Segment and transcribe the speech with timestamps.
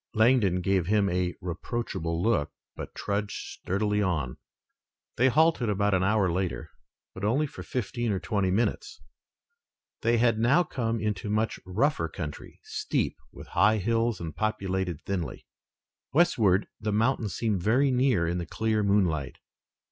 [0.15, 4.37] Langdon gave him a reproachful look, but trudged sturdily on.
[5.15, 6.71] They halted about an hour later,
[7.13, 8.99] but only for fifteen or twenty minutes.
[10.01, 15.45] They had now come into much rougher country, steep, with high hills and populated thinly.
[16.13, 19.37] Westward, the mountains seemed very near in the clear moonlight.